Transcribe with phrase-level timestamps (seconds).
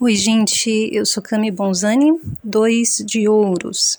[0.00, 2.12] Oi, gente, eu sou Cami Bonzani,
[2.44, 3.98] dois de ouros.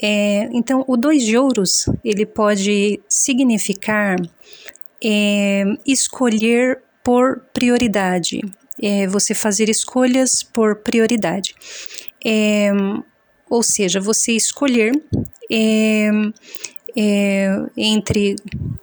[0.00, 4.16] É, então, o dois de ouros, ele pode significar
[5.04, 8.40] é, escolher por prioridade,
[8.82, 11.54] é, você fazer escolhas por prioridade.
[12.24, 12.72] É,
[13.50, 14.92] ou seja, você escolher
[15.52, 16.08] é,
[16.96, 18.34] é, entre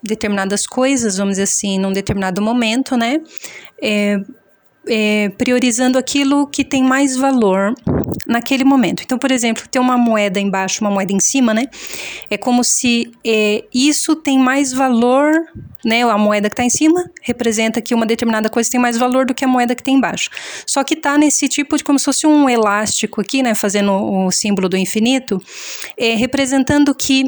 [0.03, 3.19] determinadas coisas, vamos dizer assim, num determinado momento, né?
[4.87, 7.73] É, priorizando aquilo que tem mais valor
[8.25, 9.03] naquele momento.
[9.03, 11.65] Então, por exemplo, ter uma moeda embaixo, uma moeda em cima, né?
[12.29, 15.31] É como se é, isso tem mais valor,
[15.83, 16.03] né?
[16.03, 19.33] A moeda que está em cima representa que uma determinada coisa tem mais valor do
[19.33, 20.29] que a moeda que tem embaixo.
[20.65, 23.53] Só que está nesse tipo de como se fosse um elástico aqui, né?
[23.53, 25.41] Fazendo o símbolo do infinito,
[25.97, 27.25] é, representando que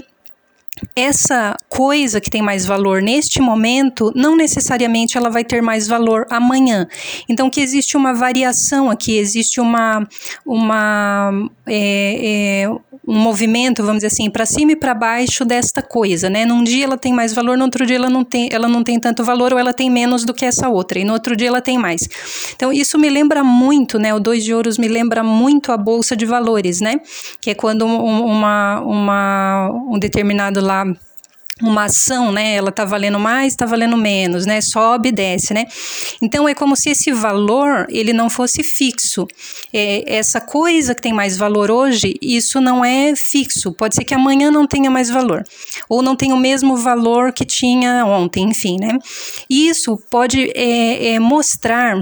[0.95, 6.25] essa coisa que tem mais valor neste momento, não necessariamente ela vai ter mais valor
[6.29, 6.87] amanhã.
[7.29, 10.07] Então, que existe uma variação aqui, existe uma,
[10.45, 11.31] uma
[11.65, 12.69] é, é,
[13.07, 16.45] um movimento, vamos dizer assim, para cima e para baixo desta coisa, né?
[16.45, 18.99] Num dia ela tem mais valor, no outro dia ela não tem, ela não tem
[18.99, 21.61] tanto valor ou ela tem menos do que essa outra, e no outro dia ela
[21.61, 22.01] tem mais.
[22.53, 24.13] Então, isso me lembra muito, né?
[24.13, 26.99] O dois de ouros me lembra muito a bolsa de valores, né?
[27.39, 30.85] Que é quando uma, uma, um determinado lá
[31.61, 32.55] uma ação, né?
[32.55, 34.61] Ela tá valendo mais, tá valendo menos, né?
[34.61, 35.65] Sobe e desce, né?
[36.21, 39.27] Então é como se esse valor ele não fosse fixo.
[39.73, 43.71] É, essa coisa que tem mais valor hoje, isso não é fixo.
[43.71, 45.43] Pode ser que amanhã não tenha mais valor
[45.89, 48.97] ou não tenha o mesmo valor que tinha ontem, enfim, né?
[49.49, 51.95] Isso pode é, é mostrar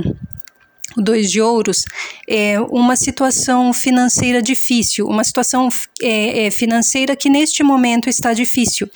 [0.98, 1.86] o dois de ouros,
[2.28, 5.70] é uma situação financeira difícil, uma situação
[6.02, 8.90] é, é, financeira que neste momento está difícil,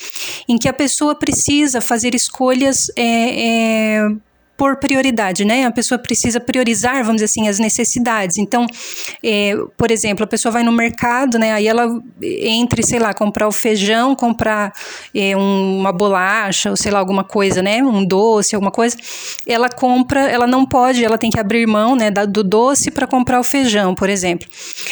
[0.47, 4.09] em que a pessoa precisa fazer escolhas é, é
[4.59, 5.63] por prioridade, né?
[5.63, 8.37] A pessoa precisa priorizar, vamos dizer assim, as necessidades.
[8.37, 8.67] Então,
[9.23, 11.53] é, por exemplo, a pessoa vai no mercado, né?
[11.53, 11.87] Aí ela
[12.21, 14.73] entre, sei lá, comprar o feijão, comprar
[15.15, 17.81] é, um, uma bolacha, ou sei lá, alguma coisa, né?
[17.81, 18.97] Um doce, alguma coisa.
[19.47, 22.11] Ela compra, ela não pode, ela tem que abrir mão, né?
[22.11, 24.45] do doce para comprar o feijão, por exemplo.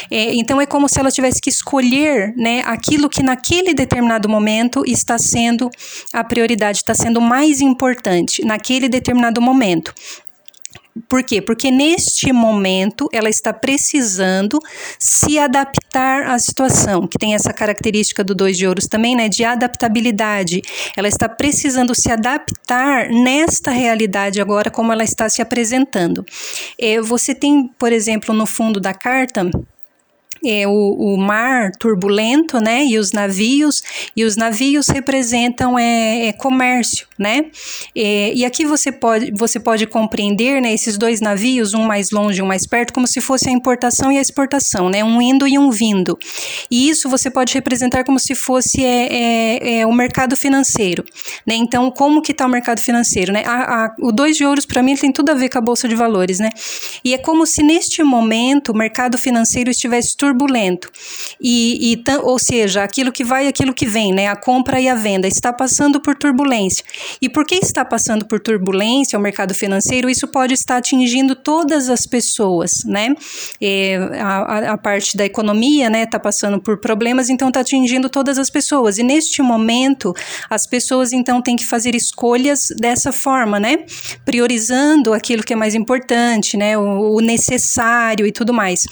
[0.09, 2.63] É, então, é como se ela tivesse que escolher, né?
[2.65, 5.69] Aquilo que naquele determinado momento está sendo
[6.13, 9.93] a prioridade, está sendo mais importante naquele determinado momento momento.
[11.07, 11.41] Por quê?
[11.41, 14.59] Porque neste momento ela está precisando
[14.97, 19.29] se adaptar à situação, que tem essa característica do dois de ouros também, né?
[19.29, 20.61] De adaptabilidade.
[20.95, 26.25] Ela está precisando se adaptar nesta realidade agora, como ela está se apresentando.
[26.79, 29.49] É, você tem, por exemplo, no fundo da carta
[30.45, 33.81] é, o, o, mar turbulento, né, e os navios,
[34.15, 37.45] e os navios representam é, é comércio, né,
[37.95, 42.41] é, e aqui você pode, você pode compreender, né, esses dois navios, um mais longe
[42.41, 45.57] um mais perto, como se fosse a importação e a exportação, né, um indo e
[45.57, 46.17] um vindo,
[46.69, 51.03] e isso você pode representar como se fosse é, é, é o mercado financeiro,
[51.45, 54.65] né, então como que está o mercado financeiro, né, a, a, o dois de ouros
[54.65, 56.49] para mim tem tudo a ver com a bolsa de valores, né,
[57.03, 60.89] e é como se neste momento o mercado financeiro estivesse turbulento.
[61.39, 64.27] E, e, ou seja, aquilo que vai aquilo que vem, né?
[64.27, 66.83] A compra e a venda está passando por turbulência.
[67.21, 70.09] E por que está passando por turbulência o mercado financeiro?
[70.09, 73.15] Isso pode estar atingindo todas as pessoas, né?
[73.61, 78.37] É, a, a, parte da economia, né, está passando por problemas, então está atingindo todas
[78.37, 78.97] as pessoas.
[78.97, 80.13] E neste momento,
[80.49, 83.85] as pessoas então têm que fazer escolhas dessa forma, né?
[84.25, 86.77] Priorizando aquilo que é mais importante, né?
[86.77, 88.85] o, o necessário e tudo mais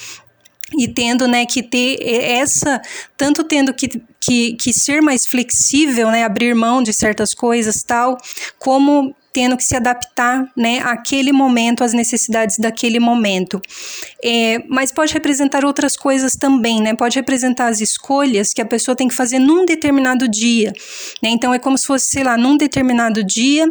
[0.73, 2.81] e tendo né, que ter essa,
[3.15, 3.87] tanto tendo que,
[4.19, 8.17] que, que ser mais flexível, né, abrir mão de certas coisas tal,
[8.57, 13.61] como tendo que se adaptar né, àquele momento, às necessidades daquele momento.
[14.23, 16.95] É, mas pode representar outras coisas também, né?
[16.95, 20.71] Pode representar as escolhas que a pessoa tem que fazer num determinado dia.
[21.21, 21.31] Né?
[21.31, 23.69] Então é como se fosse, sei lá, num determinado dia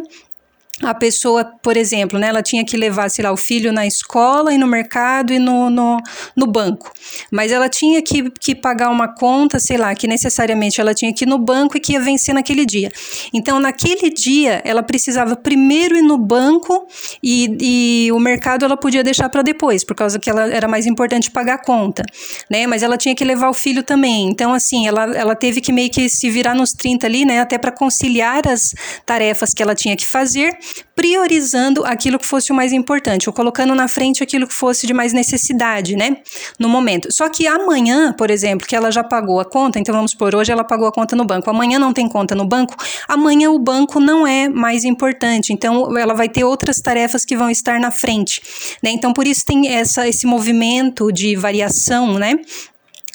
[0.83, 4.53] a pessoa, por exemplo, né, ela tinha que levar, sei lá, o filho na escola
[4.53, 5.97] e no mercado e no, no,
[6.35, 6.91] no, banco.
[7.31, 11.23] Mas ela tinha que, que pagar uma conta, sei lá, que necessariamente ela tinha que
[11.23, 12.91] ir no banco e que ia vencer naquele dia.
[13.33, 16.85] Então, naquele dia, ela precisava primeiro ir no banco
[17.23, 20.85] e, e o mercado ela podia deixar para depois, por causa que ela era mais
[20.85, 22.03] importante pagar a conta,
[22.49, 22.67] né?
[22.67, 24.27] Mas ela tinha que levar o filho também.
[24.27, 27.57] Então, assim, ela, ela teve que meio que se virar nos 30 ali, né, até
[27.57, 28.73] para conciliar as
[29.05, 30.57] tarefas que ela tinha que fazer
[30.95, 34.93] Priorizando aquilo que fosse o mais importante, ou colocando na frente aquilo que fosse de
[34.93, 36.17] mais necessidade, né?
[36.57, 37.11] No momento.
[37.11, 40.51] Só que amanhã, por exemplo, que ela já pagou a conta, então vamos por hoje
[40.51, 41.49] ela pagou a conta no banco.
[41.49, 42.75] Amanhã não tem conta no banco,
[43.07, 45.51] amanhã o banco não é mais importante.
[45.51, 48.41] Então ela vai ter outras tarefas que vão estar na frente,
[48.81, 48.91] né?
[48.91, 52.39] Então por isso tem essa, esse movimento de variação, né?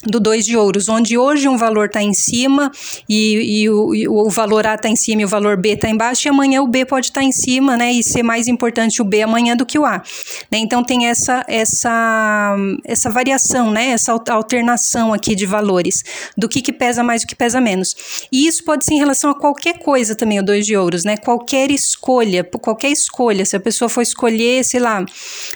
[0.06, 2.70] Do 2 de ouros, onde hoje um valor está em cima
[3.08, 5.90] e, e, o, e, o, valor A está em cima e o valor B está
[5.90, 9.02] embaixo, e amanhã o B pode estar tá em cima, né, e ser mais importante
[9.02, 10.02] o B amanhã do que o A.
[10.50, 10.58] Né?
[10.58, 16.02] Então tem essa, essa, essa variação, né, essa alternação aqui de valores,
[16.36, 17.94] do que, que pesa mais e o que pesa menos.
[18.32, 21.18] E isso pode ser em relação a qualquer coisa também, o 2 de ouros, né,
[21.18, 25.04] qualquer escolha, qualquer escolha, se a pessoa for escolher, sei lá,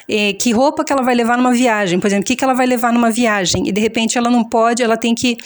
[0.07, 2.55] é, que roupa que ela vai levar numa viagem, por exemplo, o que, que ela
[2.55, 5.37] vai levar numa viagem, e de repente ela não pode, ela tem que,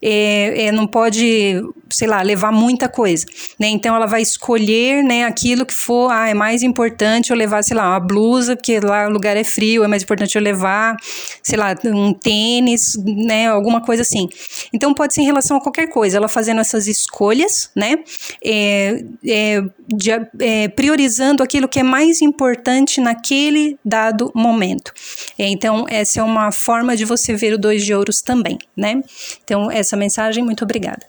[0.00, 1.60] é, é, não pode,
[1.90, 3.26] sei lá, levar muita coisa,
[3.58, 3.68] né?
[3.68, 7.76] Então ela vai escolher, né, aquilo que for, ah, é mais importante eu levar, sei
[7.76, 10.96] lá, uma blusa, porque lá o lugar é frio, é mais importante eu levar,
[11.42, 14.28] sei lá, um tênis, né, alguma coisa assim.
[14.72, 17.96] Então pode ser em relação a qualquer coisa, ela fazendo essas escolhas, né,
[18.44, 20.10] é, é, de,
[20.40, 24.92] é, priorizando aquilo que é mais importante naquele dado momento.
[25.38, 28.58] É, então essa é uma forma de você ver o dois de ouros também também,
[28.76, 29.02] né?
[29.44, 31.06] Então, essa mensagem, muito obrigada.